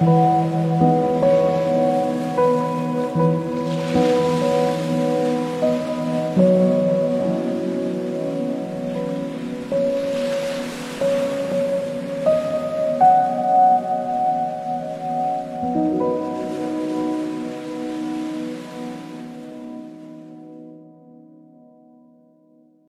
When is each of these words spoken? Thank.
Thank. 0.00 0.39